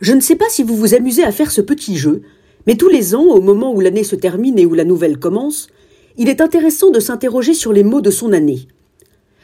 [0.00, 2.22] Je ne sais pas si vous vous amusez à faire ce petit jeu,
[2.66, 5.68] mais tous les ans, au moment où l'année se termine et où la nouvelle commence,
[6.16, 8.66] il est intéressant de s'interroger sur les mots de son année.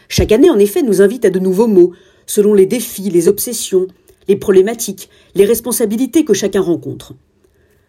[0.08, 1.92] Chaque année, en effet, nous invite à de nouveaux mots,
[2.26, 3.86] selon les défis, les obsessions,
[4.28, 7.14] les problématiques, les responsabilités que chacun rencontre.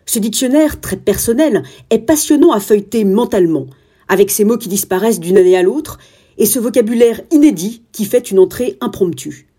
[0.06, 3.68] Ce dictionnaire, très personnel, est passionnant à feuilleter mentalement,
[4.08, 6.00] avec ces mots qui disparaissent d'une année à l'autre,
[6.38, 9.51] et ce vocabulaire inédit qui fait une entrée impromptue.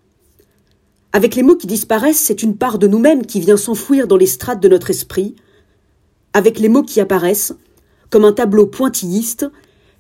[1.14, 4.26] Avec les mots qui disparaissent, c'est une part de nous-mêmes qui vient s'enfouir dans les
[4.26, 5.36] strates de notre esprit.
[6.32, 7.54] Avec les mots qui apparaissent,
[8.08, 9.46] comme un tableau pointilliste,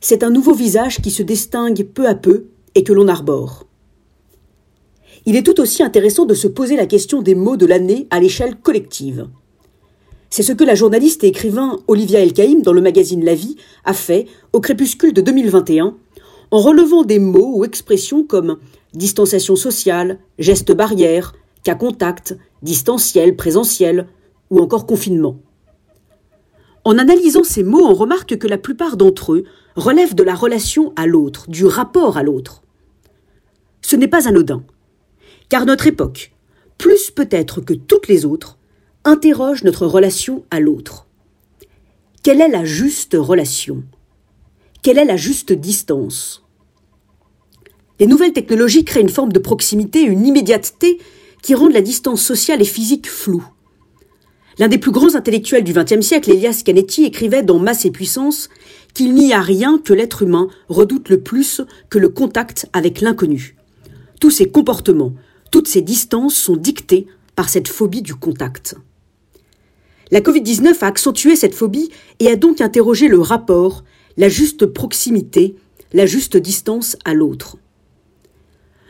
[0.00, 3.66] c'est un nouveau visage qui se distingue peu à peu et que l'on arbore.
[5.26, 8.18] Il est tout aussi intéressant de se poser la question des mots de l'année à
[8.18, 9.28] l'échelle collective.
[10.30, 13.92] C'est ce que la journaliste et écrivain Olivia Elkaïm dans le magazine La Vie a
[13.92, 15.94] fait au crépuscule de 2021
[16.50, 18.56] en relevant des mots ou expressions comme
[18.94, 24.06] distanciation sociale, gestes barrières, cas contact, distanciel, présentiel
[24.50, 25.38] ou encore confinement.
[26.84, 29.44] En analysant ces mots, on remarque que la plupart d'entre eux
[29.76, 32.62] relèvent de la relation à l'autre, du rapport à l'autre.
[33.82, 34.64] Ce n'est pas anodin,
[35.48, 36.32] car notre époque,
[36.78, 38.58] plus peut-être que toutes les autres,
[39.04, 41.06] interroge notre relation à l'autre.
[42.22, 43.84] Quelle est la juste relation?
[44.82, 46.44] Quelle est la juste distance?
[48.02, 50.98] Les nouvelles technologies créent une forme de proximité, une immédiateté
[51.40, 53.46] qui rendent la distance sociale et physique floue.
[54.58, 58.48] L'un des plus grands intellectuels du XXe siècle, Elias Canetti, écrivait dans Masse et puissance
[58.92, 63.54] qu'il n'y a rien que l'être humain redoute le plus que le contact avec l'inconnu.
[64.20, 65.12] Tous ses comportements,
[65.52, 67.06] toutes ses distances sont dictés
[67.36, 68.74] par cette phobie du contact.
[70.10, 73.84] La Covid-19 a accentué cette phobie et a donc interrogé le rapport,
[74.16, 75.54] la juste proximité,
[75.92, 77.58] la juste distance à l'autre.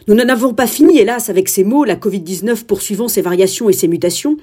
[0.09, 3.73] Nous n'en avons pas fini, hélas, avec ces mots, la Covid-19 poursuivant ses variations et
[3.73, 4.37] ses mutations,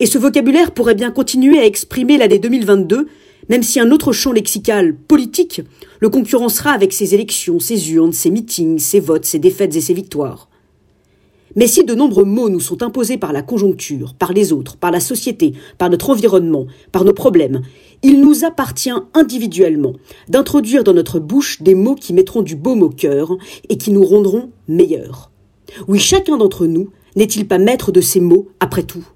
[0.00, 3.08] et ce vocabulaire pourrait bien continuer à exprimer l'année 2022,
[3.48, 5.62] même si un autre champ lexical politique
[6.00, 9.94] le concurrencera avec ses élections, ses urnes, ses meetings, ses votes, ses défaites et ses
[9.94, 10.48] victoires.
[11.58, 14.92] Mais si de nombreux mots nous sont imposés par la conjoncture, par les autres, par
[14.92, 17.62] la société, par notre environnement, par nos problèmes,
[18.04, 19.94] il nous appartient individuellement
[20.28, 23.36] d'introduire dans notre bouche des mots qui mettront du baume au cœur
[23.68, 25.32] et qui nous rendront meilleurs.
[25.88, 29.08] Oui, chacun d'entre nous n'est-il pas maître de ces mots après tout?